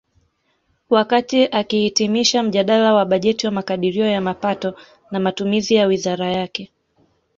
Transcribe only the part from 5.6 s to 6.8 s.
ya wizara yake